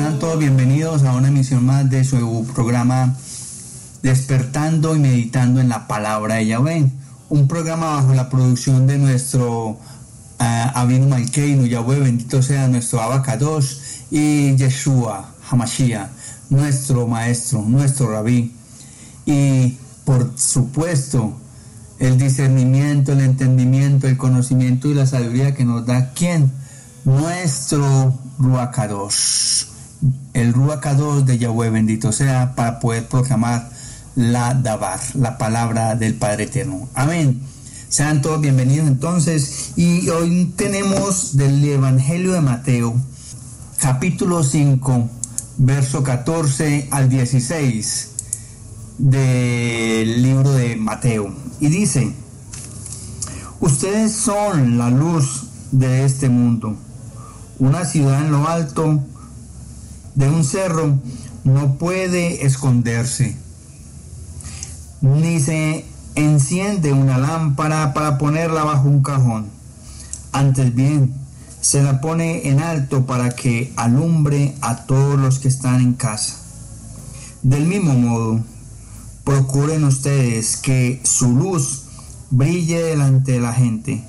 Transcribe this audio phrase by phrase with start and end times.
[0.00, 3.18] sean todos bienvenidos a una emisión más de su programa
[4.02, 6.90] Despertando y Meditando en la Palabra de Yahweh.
[7.28, 9.78] Un programa bajo la producción de nuestro uh,
[10.38, 16.08] Abinu Malkeinu, Yahweh, bendito sea nuestro Abacados y Yeshua Hamashiach,
[16.48, 18.54] nuestro maestro, nuestro rabí.
[19.26, 19.76] Y
[20.06, 21.36] por supuesto,
[21.98, 26.50] el discernimiento, el entendimiento, el conocimiento y la sabiduría que nos da quién?
[27.04, 29.66] Nuestro Ruacados.
[30.32, 33.68] El Ruacados de Yahweh bendito sea para poder proclamar
[34.14, 36.88] la Dabar, la palabra del Padre Eterno.
[36.94, 37.40] Amén.
[37.88, 39.72] Sean todos bienvenidos entonces.
[39.74, 42.94] Y hoy tenemos del Evangelio de Mateo,
[43.78, 45.08] capítulo 5,
[45.58, 48.10] verso 14 al 16
[48.98, 51.34] del libro de Mateo.
[51.58, 52.12] Y dice,
[53.58, 56.76] ustedes son la luz de este mundo.
[57.58, 59.00] Una ciudad en lo alto
[60.14, 60.98] de un cerro
[61.44, 63.36] no puede esconderse,
[65.00, 69.46] ni se enciende una lámpara para ponerla bajo un cajón.
[70.32, 71.14] Antes bien,
[71.60, 76.36] se la pone en alto para que alumbre a todos los que están en casa.
[77.42, 78.40] Del mismo modo,
[79.24, 81.84] procuren ustedes que su luz
[82.30, 84.04] brille delante de la gente,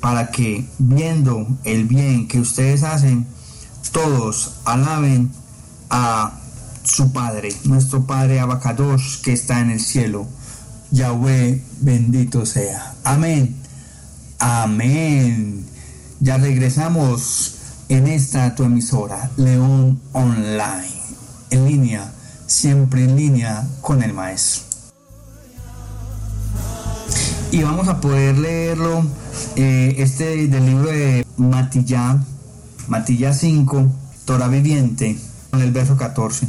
[0.00, 3.26] para que, viendo el bien que ustedes hacen,
[3.92, 5.30] todos alaben
[5.92, 6.40] a
[6.82, 10.26] su Padre, nuestro Padre Abacados, que está en el cielo.
[10.90, 12.94] Yahweh, bendito sea.
[13.04, 13.54] Amén.
[14.40, 15.64] Amén.
[16.18, 17.54] Ya regresamos
[17.88, 20.90] en esta tu emisora, León Online,
[21.50, 22.12] en línea
[22.52, 24.64] siempre en línea con el maestro.
[27.50, 29.04] Y vamos a poder leerlo,
[29.56, 32.22] eh, este del libro de Matilla,
[32.88, 33.86] Matilla 5,
[34.24, 35.18] Torah viviente,
[35.52, 36.48] en el verso 14.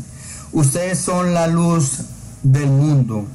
[0.54, 2.00] Ustedes son la luz
[2.42, 3.26] del mundo.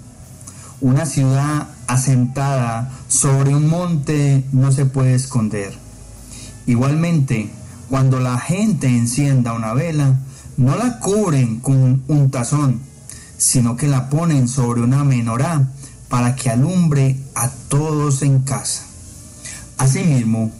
[0.81, 5.75] Una ciudad asentada sobre un monte no se puede esconder.
[6.67, 7.51] Igualmente,
[7.91, 10.19] cuando la gente encienda una vela,
[10.56, 12.81] no la cubren con un tazón,
[13.37, 15.69] sino que la ponen sobre una menorá
[16.09, 18.85] para que alumbre a todos en casa.
[19.77, 20.50] Asimismo,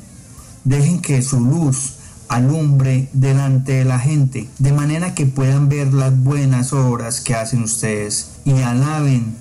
[0.65, 1.98] dejen que su luz
[2.29, 7.63] alumbre delante de la gente, de manera que puedan ver las buenas obras que hacen
[7.63, 9.35] ustedes y alaben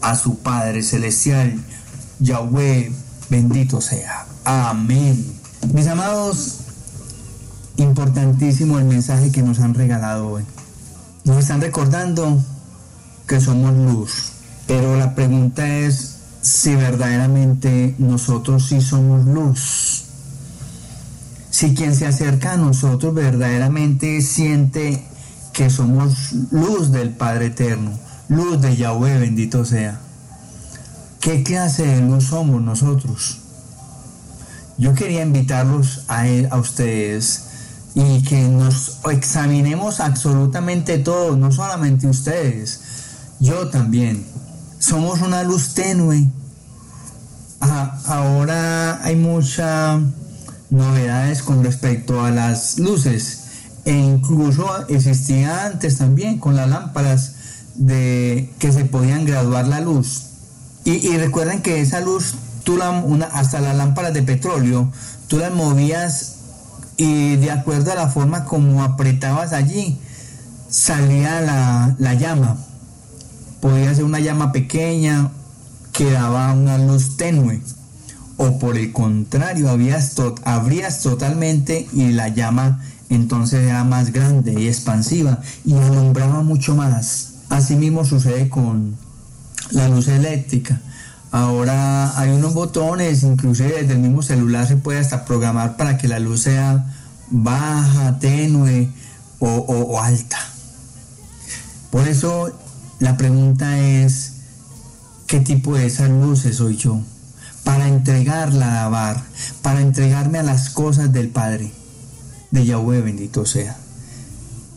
[0.00, 1.62] a su Padre Celestial,
[2.18, 2.92] Yahweh,
[3.28, 4.26] bendito sea.
[4.44, 5.24] Amén.
[5.74, 6.60] Mis amados,
[7.76, 10.44] importantísimo el mensaje que nos han regalado hoy.
[11.24, 12.42] Nos están recordando
[13.26, 14.32] que somos luz,
[14.66, 20.04] pero la pregunta es si verdaderamente nosotros sí somos luz.
[21.60, 25.04] Si quien se acerca a nosotros verdaderamente siente
[25.52, 27.92] que somos luz del Padre Eterno,
[28.30, 30.00] luz de Yahweh, bendito sea.
[31.20, 33.40] ¿Qué clase de luz somos nosotros?
[34.78, 37.42] Yo quería invitarlos a, a ustedes
[37.94, 42.80] y que nos examinemos absolutamente todos, no solamente ustedes,
[43.38, 44.24] yo también.
[44.78, 46.26] Somos una luz tenue.
[47.60, 50.00] Ah, ahora hay muchas
[50.70, 53.40] novedades con respecto a las luces
[53.84, 57.34] e incluso existía antes también con las lámparas
[57.74, 60.26] de que se podían graduar la luz.
[60.84, 63.00] Y, recuerden que esa luz, tú la,
[63.32, 64.90] hasta las lámparas de petróleo,
[65.28, 66.36] tú las movías
[66.96, 70.00] y de acuerdo a la forma como apretabas allí,
[70.68, 72.56] salía la, llama.
[73.60, 75.30] Podía ser una llama pequeña
[75.92, 77.60] que daba una luz tenue.
[78.42, 80.14] O por el contrario, habías
[80.44, 82.80] abrías totalmente y la llama
[83.10, 87.34] entonces era más grande y expansiva y alumbraba mucho más.
[87.50, 88.96] Asimismo sucede con
[89.72, 90.80] la luz eléctrica.
[91.30, 96.08] Ahora hay unos botones, inclusive desde el mismo celular se puede hasta programar para que
[96.08, 96.86] la luz sea
[97.28, 98.88] baja, tenue
[99.38, 100.38] o, alta.
[101.90, 102.58] Por eso
[103.00, 104.36] la pregunta es,
[105.26, 107.00] ¿qué tipo de esas luces soy yo?
[107.64, 109.22] Para entregarla a Bar,
[109.62, 111.72] para entregarme a las cosas del Padre,
[112.50, 113.76] de Yahweh bendito sea.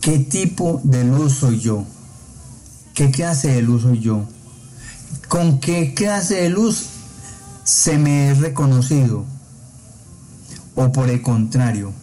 [0.01, 1.85] ¿Qué tipo de luz soy yo?
[2.93, 4.27] ¿Qué clase de luz soy yo?
[5.27, 6.87] ¿Con qué clase de luz
[7.63, 9.25] se me es reconocido?
[10.75, 11.93] ¿O por el contrario,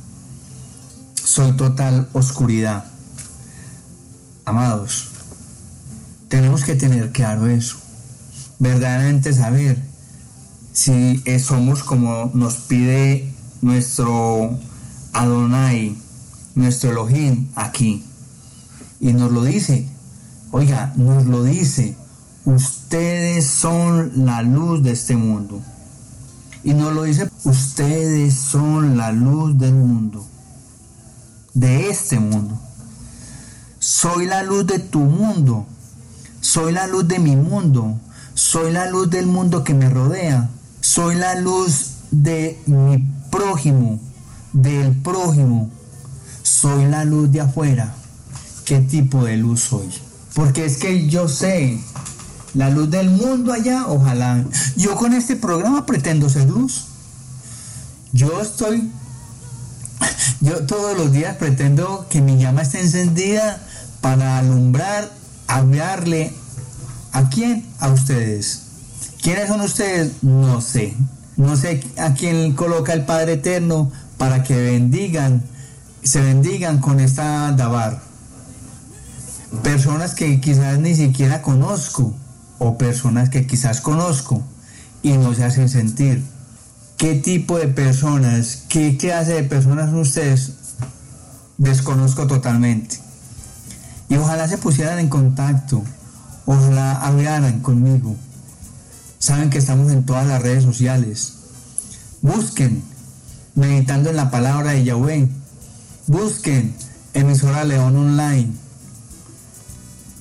[1.14, 2.86] soy total oscuridad?
[4.44, 5.08] Amados,
[6.28, 7.76] tenemos que tener claro eso.
[8.58, 9.89] Verdaderamente saber
[10.80, 13.30] si somos como nos pide
[13.60, 14.58] nuestro
[15.12, 15.94] Adonai,
[16.54, 18.02] nuestro Elohim aquí.
[18.98, 19.86] Y nos lo dice,
[20.52, 21.98] oiga, nos lo dice,
[22.46, 25.60] ustedes son la luz de este mundo.
[26.64, 30.26] Y nos lo dice, ustedes son la luz del mundo,
[31.52, 32.58] de este mundo.
[33.78, 35.66] Soy la luz de tu mundo,
[36.40, 38.00] soy la luz de mi mundo,
[38.32, 40.48] soy la luz del mundo que me rodea,
[40.80, 42.98] soy la luz de mi
[43.30, 44.00] prójimo,
[44.52, 45.70] del prójimo,
[46.42, 47.94] soy la luz de afuera.
[48.64, 49.88] ¿Qué tipo de luz soy?
[50.34, 51.80] Porque es que yo sé,
[52.54, 54.44] la luz del mundo allá, ojalá.
[54.76, 56.86] Yo con este programa pretendo ser luz.
[58.12, 58.90] Yo estoy,
[60.40, 63.60] yo todos los días pretendo que mi llama esté encendida
[64.00, 65.10] para alumbrar,
[65.46, 66.32] hablarle
[67.12, 68.69] a quién, a ustedes.
[69.22, 70.22] ¿Quiénes son ustedes?
[70.22, 70.94] No sé.
[71.36, 75.42] No sé a quién coloca el Padre Eterno para que bendigan,
[76.02, 78.00] se bendigan con esta Dabar.
[79.62, 82.14] Personas que quizás ni siquiera conozco
[82.58, 84.42] o personas que quizás conozco
[85.02, 86.22] y no se hacen sentir.
[86.96, 90.52] ¿Qué tipo de personas, qué clase de personas son ustedes?
[91.56, 92.98] Desconozco totalmente.
[94.08, 95.82] Y ojalá se pusieran en contacto,
[96.44, 98.16] ojalá hablaran conmigo.
[99.20, 101.34] Saben que estamos en todas las redes sociales.
[102.22, 102.82] Busquen
[103.54, 105.28] meditando en la palabra de Yahweh.
[106.06, 106.74] Busquen
[107.12, 108.50] emisora León Online.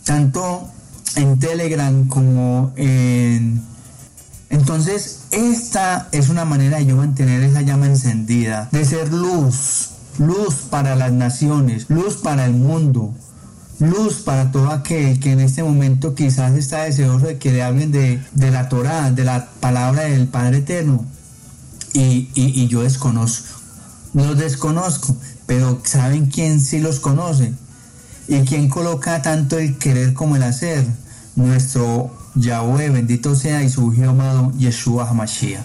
[0.04, 0.69] Tanto
[1.16, 3.63] en Telegram como en...
[4.50, 10.56] Entonces, esta es una manera de yo mantener esa llama encendida, de ser luz, luz
[10.69, 13.13] para las naciones, luz para el mundo,
[13.79, 17.91] luz para todo aquel que en este momento quizás está deseoso de que le hablen
[17.91, 21.05] de, la Torah, de la palabra del Padre Eterno.
[21.93, 23.59] Y, y yo desconozco,
[24.13, 25.15] los desconozco,
[25.47, 27.53] pero ¿saben quién sí los conoce?
[28.27, 30.85] ¿Y quién coloca tanto el querer como el hacer?
[31.35, 35.63] Nuestro Yahweh, bendito sea, y su Hijo amado Yeshua HaMashiach.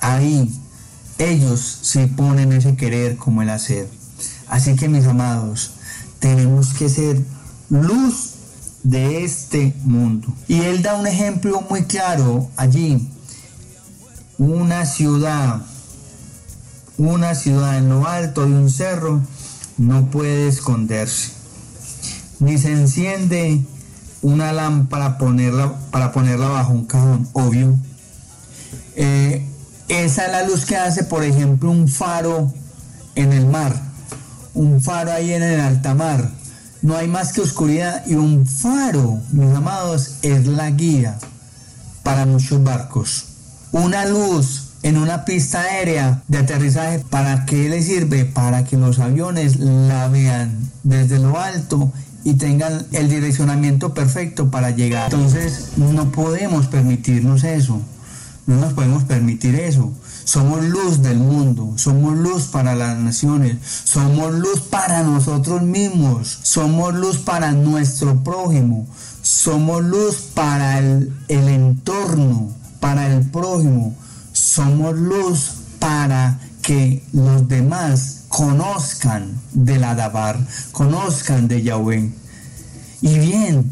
[0.00, 0.54] Ahí
[1.18, 3.88] ellos sí ponen ese querer como el hacer.
[4.48, 5.72] Así que mis amados,
[6.20, 7.20] tenemos que ser
[7.68, 8.34] luz
[8.82, 10.32] de este mundo.
[10.46, 13.10] Y él da un ejemplo muy claro allí.
[14.38, 15.62] Una ciudad,
[16.96, 19.20] una ciudad en lo alto de un cerro
[19.76, 21.40] no puede esconderse
[22.40, 23.60] ni se enciende
[24.22, 27.78] una lámpara ponerla, para ponerla bajo un cajón, obvio.
[28.96, 29.46] Eh,
[29.88, 32.52] esa es la luz que hace, por ejemplo, un faro
[33.14, 33.80] en el mar,
[34.54, 36.30] un faro ahí en el alta mar.
[36.82, 41.18] No hay más que oscuridad y un faro, mis amados, es la guía
[42.02, 43.26] para muchos barcos.
[43.72, 48.24] Una luz en una pista aérea de aterrizaje, ¿para qué le sirve?
[48.24, 51.92] Para que los aviones la vean desde lo alto
[52.24, 55.12] y tengan el direccionamiento perfecto para llegar.
[55.12, 57.80] Entonces no podemos permitirnos eso,
[58.46, 59.92] no nos podemos permitir eso.
[60.30, 66.94] Somos luz del mundo, somos luz para las naciones, somos luz para nosotros mismos, somos
[66.94, 68.86] luz para nuestro prójimo,
[69.22, 72.48] somos luz para el, entorno,
[72.78, 73.96] para el prójimo,
[74.32, 75.50] somos luz
[75.80, 80.38] para que los demás conozcan de la Dabar,
[80.70, 82.08] conozcan de Yahweh.
[83.02, 83.68] Y bien,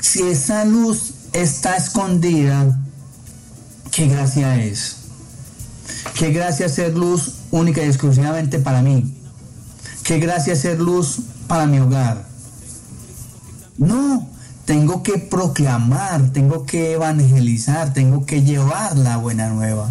[0.00, 2.80] si esa luz está escondida,
[3.90, 5.05] ¿qué gracia es?
[6.16, 9.14] ¿Qué gracia ser luz única y exclusivamente para mí?
[10.02, 12.26] ¿Qué gracia ser luz para mi hogar?
[13.76, 14.26] No,
[14.64, 19.90] tengo que proclamar, tengo que evangelizar, tengo que llevar la buena nueva.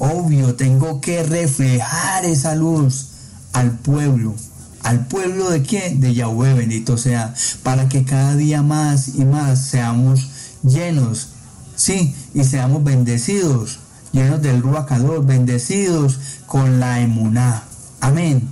[0.00, 3.10] Obvio, tengo que reflejar esa luz
[3.52, 4.34] al pueblo.
[4.82, 6.00] ¿Al pueblo de quién?
[6.00, 10.26] De Yahweh, bendito sea, para que cada día más y más seamos
[10.64, 11.28] llenos,
[11.76, 13.78] sí, y seamos bendecidos,
[14.12, 17.64] llenos del Ruacador, bendecidos con la emuná.
[18.00, 18.48] Amén.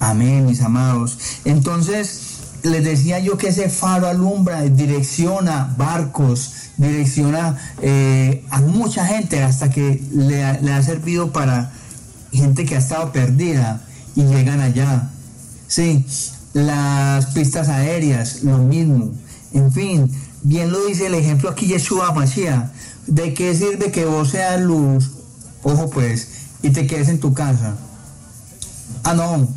[0.00, 1.18] Amén, mis amados.
[1.44, 2.20] Entonces,
[2.62, 9.70] les decía yo que ese faro alumbra, direcciona barcos, direcciona eh, a mucha gente hasta
[9.70, 11.72] que le ha servido para
[12.32, 13.80] gente que ha estado perdida
[14.14, 15.10] y llegan allá.
[15.66, 16.04] Sí,
[16.54, 19.10] las pistas aéreas, lo mismo.
[19.52, 20.10] En fin,
[20.42, 22.70] bien lo dice el ejemplo aquí Yeshua Mashiach.
[23.08, 25.12] ¿De qué sirve que vos seas luz?
[25.62, 26.28] Ojo pues,
[26.62, 27.74] y te quedes en tu casa.
[29.02, 29.48] Ah, no.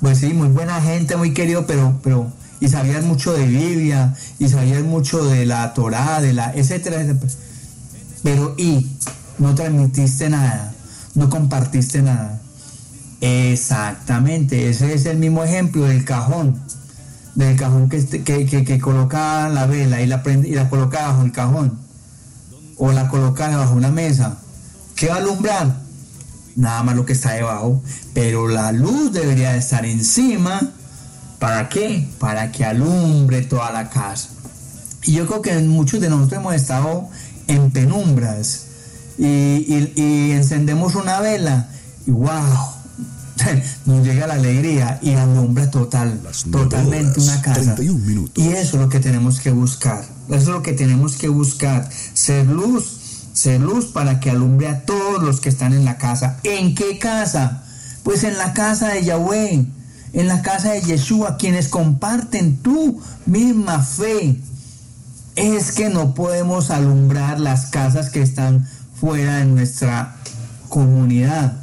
[0.00, 4.48] Pues sí, muy buena gente, muy querido, pero, pero, y sabías mucho de Biblia, y
[4.48, 7.32] sabías mucho de la Torá, de la, etcétera, etcétera.
[8.22, 8.86] Pero, y,
[9.38, 10.72] no transmitiste nada,
[11.16, 12.40] no compartiste nada.
[13.20, 16.56] Exactamente, ese es el mismo ejemplo del cajón.
[17.34, 21.24] del cajón que, que, que, coloca la vela y la, prende, y la coloca bajo
[21.24, 21.87] el cajón
[22.78, 24.38] o la coloca bajo una mesa,
[24.94, 25.76] ¿qué va a alumbrar?
[26.56, 27.82] Nada más lo que está debajo,
[28.14, 30.72] pero la luz debería estar encima.
[31.38, 32.08] ¿Para qué?
[32.18, 34.28] Para que alumbre toda la casa.
[35.04, 37.08] Y yo creo que muchos de nosotros hemos estado
[37.46, 38.66] en penumbras
[39.18, 41.68] y, encendemos una vela
[42.06, 42.42] y wow,
[43.86, 46.20] nos llega la alegría y alumbra total,
[46.50, 47.76] totalmente una casa.
[48.34, 50.17] Y eso es lo que tenemos que buscar.
[50.28, 51.88] Eso es lo que tenemos que buscar.
[52.14, 52.98] Ser luz,
[53.32, 56.38] ser luz para que alumbre a todos los que están en la casa.
[56.44, 57.64] ¿En qué casa?
[58.02, 59.66] Pues en la casa de Yahweh,
[60.12, 64.40] en la casa de Yeshua, quienes comparten tu misma fe.
[65.36, 68.66] Es que no podemos alumbrar las casas que están
[69.00, 70.16] fuera de nuestra
[70.68, 71.62] comunidad.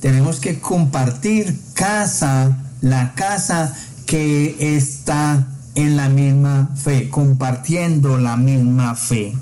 [0.00, 3.74] Tenemos que compartir casa, la casa
[4.06, 9.34] que está en la misma fe, compartiendo la misma fe.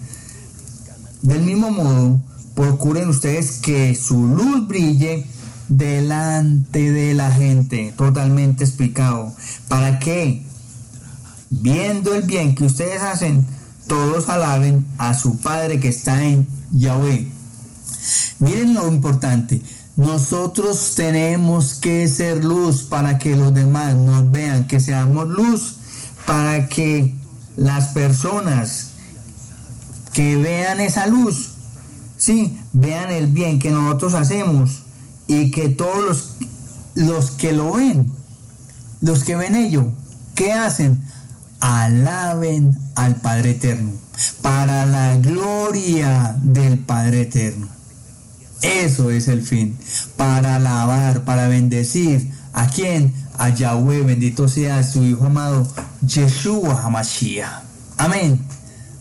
[1.23, 2.21] Del mismo modo,
[2.55, 5.27] procuren ustedes que su luz brille
[5.69, 9.33] delante de la gente, totalmente explicado.
[9.69, 10.43] ¿Para que
[11.61, 13.47] Viendo el bien que ustedes hacen,
[13.87, 17.31] todos alaben a su Padre que está en Yahweh.
[18.39, 19.61] Miren lo importante.
[19.95, 25.77] Nosotros tenemos que ser luz para que los demás nos vean, que seamos luz
[26.33, 27.15] para que
[27.59, 28.93] las personas
[30.15, 31.51] que vean esa luz,
[32.17, 34.85] sí, vean el bien que nosotros hacemos
[35.27, 36.37] y que todos los,
[36.95, 38.11] los que lo ven,
[39.03, 39.93] los que ven ello,
[40.35, 41.03] ¿qué hacen?
[41.61, 43.91] Alaben al Padre Eterno,
[44.41, 47.69] para la gloria del Padre Eterno.
[48.63, 49.77] Eso es el fin,
[50.17, 52.33] para alabar, para bendecir.
[52.55, 53.13] ¿A quién?
[53.43, 55.67] A Yahweh, bendito sea su Hijo amado,
[56.07, 57.65] Yeshua HaMashiach.
[57.99, 58.41] Amén,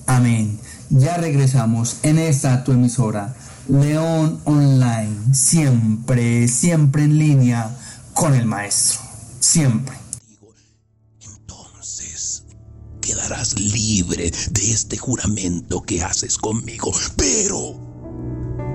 [0.07, 0.59] amén.
[0.89, 3.35] Ya regresamos en esta tu emisora,
[3.69, 7.69] León Online, siempre, siempre en línea
[8.15, 9.01] con el Maestro,
[9.39, 9.95] siempre.
[11.21, 12.45] Entonces,
[12.99, 17.90] quedarás libre de este juramento que haces conmigo, pero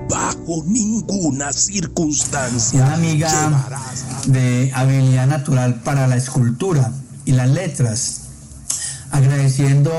[0.09, 2.83] bajo ninguna circunstancia.
[2.83, 3.67] Una amiga
[4.27, 6.91] de habilidad natural para la escultura
[7.25, 8.21] y las letras,
[9.11, 9.91] agradeciendo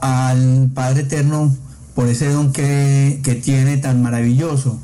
[0.00, 1.54] al Padre Eterno
[1.94, 4.78] por ese don que, que tiene tan maravilloso,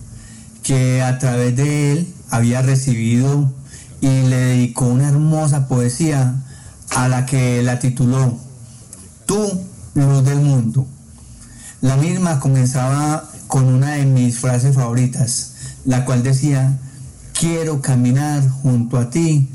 [0.63, 3.53] que a través de él había recibido
[4.01, 6.35] y le dedicó una hermosa poesía
[6.91, 8.39] a la que la tituló
[9.27, 9.61] Tú,
[9.95, 10.87] luz del mundo.
[11.83, 16.79] La misma comenzaba con una de mis frases favoritas, la cual decía,
[17.39, 19.49] quiero caminar junto a ti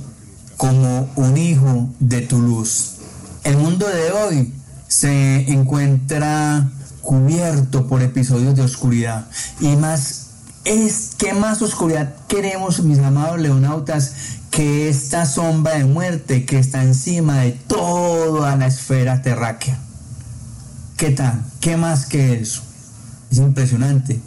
[0.58, 2.96] como un hijo de tu luz.
[3.44, 4.54] El mundo de hoy
[4.88, 6.70] se encuentra
[7.02, 9.28] cubierto por episodios de oscuridad
[9.60, 10.28] y más
[10.66, 14.14] es que más oscuridad queremos mis amados leonautas
[14.50, 19.78] que esta sombra de muerte que está encima de toda la esfera terráquea.
[20.96, 21.44] ¿Qué tal?
[21.60, 22.62] ¿Qué más que eso?
[23.34, 24.20] Es impresionante.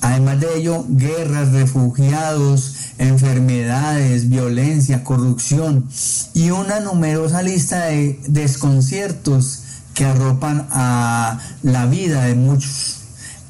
[0.00, 5.86] Además de ello, guerras, refugiados, enfermedades, violencia, corrupción
[6.34, 9.62] y una numerosa lista de desconciertos
[9.94, 13.02] que arropan a la vida de muchos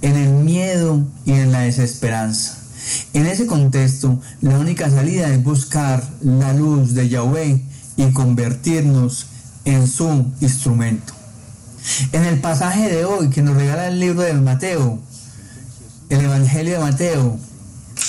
[0.03, 2.59] en el miedo y en la desesperanza.
[3.15, 7.63] En ese contexto, la única salida es buscar la luz de Yahweh
[7.97, 9.29] y convertirnos
[9.65, 11.12] en su instrumento.
[12.13, 15.01] En el pasaje de hoy que nos regala el libro de Mateo,
[16.11, 17.39] el Evangelio de Mateo,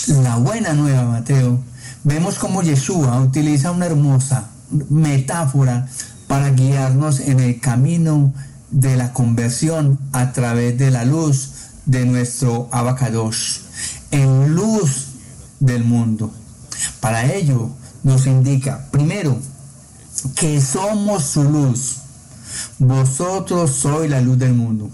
[0.07, 1.59] la buena nueva Mateo,
[2.03, 4.49] vemos como Yeshua utiliza una hermosa
[4.89, 5.87] metáfora
[6.27, 8.33] para guiarnos en el camino
[8.69, 11.51] de la conversión a través de la luz
[11.85, 13.61] de nuestro abacados,
[14.11, 15.07] en luz
[15.59, 16.31] del mundo.
[16.99, 17.69] Para ello
[18.03, 19.37] nos indica, primero,
[20.35, 21.97] que somos su luz
[22.79, 24.89] vosotros sois la luz del mundo.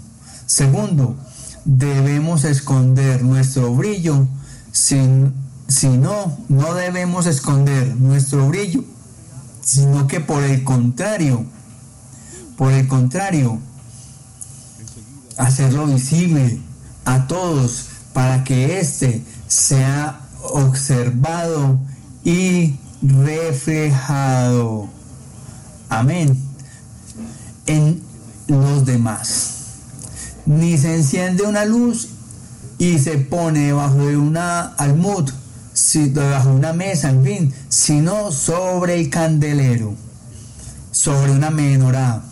[0.46, 1.16] Segundo,
[1.64, 4.26] debemos esconder nuestro brillo.
[4.72, 4.98] Si,
[5.68, 8.84] si no, no debemos esconder nuestro brillo,
[9.62, 11.44] sino que por el contrario,
[12.56, 13.58] por el contrario,
[15.36, 16.60] hacerlo visible
[17.04, 21.78] a todos para que éste sea observado
[22.24, 24.88] y reflejado.
[25.88, 26.49] Amén
[27.70, 28.02] en
[28.48, 29.50] los demás.
[30.46, 32.08] Ni se enciende una luz
[32.78, 35.30] y se pone debajo de una almud,
[35.94, 39.94] debajo de una mesa, en fin, sino sobre el candelero.
[40.92, 42.22] sobre una menorá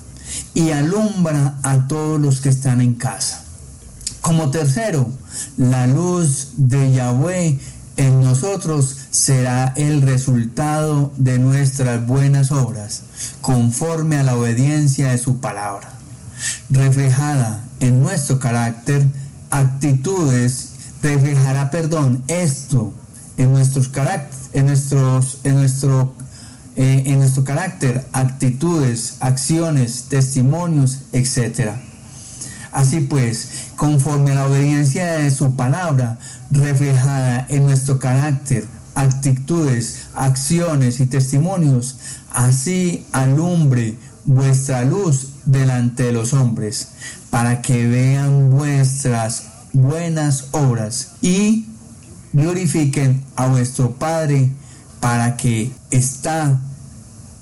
[0.52, 3.44] y alumbra a todos los que están en casa.
[4.20, 5.08] Como tercero,
[5.56, 7.58] la luz de Yahweh
[7.98, 13.02] en nosotros será el resultado de nuestras buenas obras,
[13.40, 15.90] conforme a la obediencia de su palabra,
[16.70, 19.04] reflejada en nuestro carácter,
[19.50, 20.70] actitudes,
[21.02, 22.94] reflejará, perdón, esto
[23.36, 23.90] en nuestros
[24.52, 26.14] en nuestros, en nuestro,
[26.76, 31.72] eh, en nuestro carácter, actitudes, acciones, testimonios, etc.
[32.72, 36.18] Así pues, conforme a la obediencia de su palabra,
[36.50, 41.96] reflejada en nuestro carácter, actitudes, acciones y testimonios,
[42.32, 46.88] así alumbre vuestra luz delante de los hombres,
[47.30, 51.66] para que vean vuestras buenas obras y
[52.32, 54.50] glorifiquen a vuestro Padre
[55.00, 56.60] para que está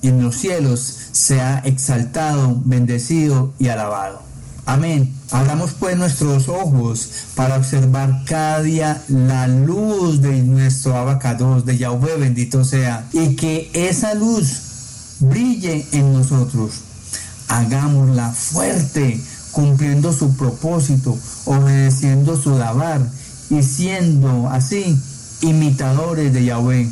[0.02, 0.80] en los cielos
[1.12, 4.25] sea exaltado, bendecido y alabado.
[4.66, 5.14] Amén.
[5.30, 12.16] Abramos pues nuestros ojos para observar cada día la luz de nuestro abacados, de Yahweh,
[12.18, 16.80] bendito sea, y que esa luz brille en nosotros.
[17.46, 19.20] Hagámosla fuerte,
[19.52, 23.08] cumpliendo su propósito, obedeciendo su dabar
[23.50, 24.98] y siendo así
[25.42, 26.90] imitadores de Yahweh,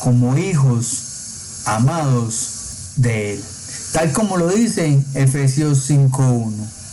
[0.00, 2.50] como hijos amados
[2.96, 3.44] de Él.
[3.94, 6.83] Tal como lo dice Efesios 5.1.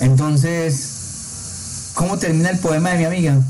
[0.00, 3.40] Entonces, ¿cómo termina el poema de mi amiga?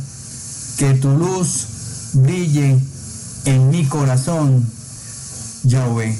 [0.79, 1.67] Que tu luz
[2.13, 2.79] brille
[3.45, 4.65] en mi corazón,
[5.65, 6.17] Yahweh,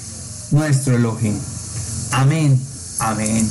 [0.51, 1.35] nuestro Elohim.
[2.13, 2.61] Amén,
[2.99, 3.49] amén.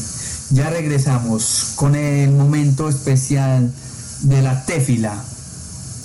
[0.51, 3.74] Ya regresamos con el momento especial
[4.22, 5.15] de la Tefila.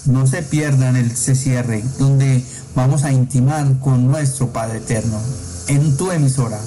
[0.07, 5.19] No se pierdan el cierre, donde vamos a intimar con nuestro Padre Eterno.
[5.69, 6.59] En tu emisora,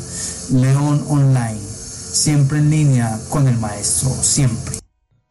[0.52, 1.60] León Online,
[2.14, 4.80] siempre en línea con el Maestro, siempre.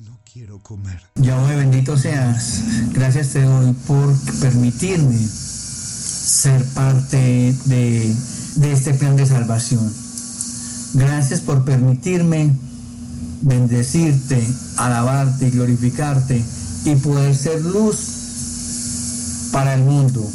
[0.00, 1.00] No quiero comer.
[1.14, 2.60] Yahweh, bendito seas.
[2.92, 8.14] Gracias te doy por permitirme ser parte de,
[8.56, 9.92] de este plan de salvación.
[10.94, 12.52] Gracias por permitirme
[13.42, 16.44] bendecirte, alabarte y glorificarte
[16.84, 20.28] y poder ser luz para el mundo.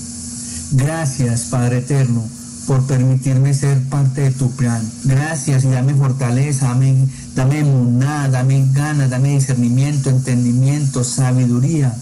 [0.72, 2.28] Gracias, Padre Eterno,
[2.67, 4.82] por permitirme ser parte de tu plan.
[5.06, 7.10] Gracias y dame fortaleza, amén.
[7.34, 11.95] Dame muná, dame ganas, dame discernimiento, entendimiento, sabiduría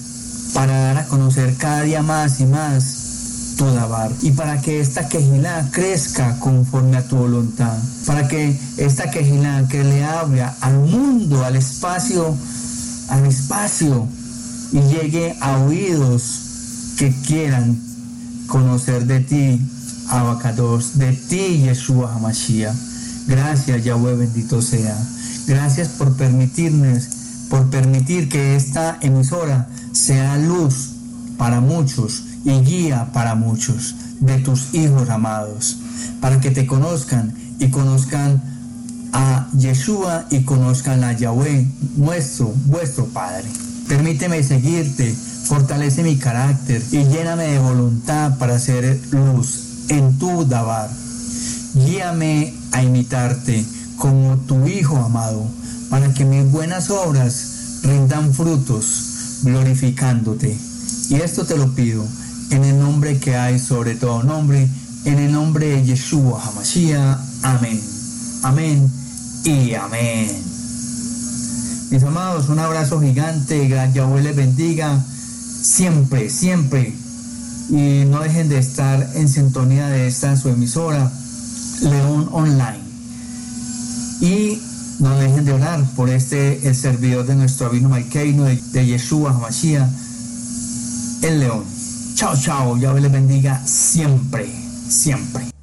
[0.53, 5.07] para dar a conocer cada día más y más tu dabar y para que esta
[5.07, 11.43] quejilá crezca conforme a tu voluntad, para que esta quejilá que le abra al mundo,
[11.43, 12.35] al espacio,
[13.09, 14.07] al espacio
[14.71, 17.77] y llegue a oídos que quieran
[18.47, 19.61] conocer de ti,
[20.09, 22.75] Abacados, de ti, Yeshua Hamashiach.
[23.27, 24.95] Gracias, Yahweh, bendito sea.
[25.47, 27.07] Gracias por permitirnos,
[27.49, 30.91] por permitir que esta emisora sea luz
[31.37, 35.77] para muchos y guía para muchos de tus hijos amados,
[36.21, 38.41] para que te conozcan y conozcan
[39.13, 43.45] a Yeshua y conozcan a Yahweh, nuestro, vuestro Padre.
[43.87, 45.13] Permíteme seguirte,
[45.45, 50.89] fortalece mi carácter y lléname de voluntad para hacer luz en tu Dabar.
[51.73, 53.65] Guíame a imitarte
[53.97, 55.45] como tu Hijo amado,
[55.89, 60.57] para que mis buenas obras rindan frutos, glorificándote.
[61.09, 62.05] Y esto te lo pido
[62.51, 64.67] en el nombre que hay sobre todo nombre,
[65.05, 67.19] en el nombre de Yeshua Hamashiach.
[67.43, 67.81] Amén.
[68.43, 68.91] Amén
[69.43, 70.29] y amén.
[71.91, 75.03] Mis amados, un abrazo gigante, Yahweh les bendiga
[75.61, 77.04] siempre, siempre.
[77.69, 81.11] Y no dejen de estar en sintonía de esta su emisora,
[81.81, 82.79] León Online.
[84.21, 84.59] Y
[84.99, 89.31] no dejen de orar por este, el servidor de nuestro Abino Malkeino, de, de Yeshua
[89.31, 89.89] Hamashiach,
[91.23, 91.63] el León.
[92.15, 92.77] Chao, chao.
[92.77, 94.49] Yahweh les bendiga siempre,
[94.87, 95.54] siempre.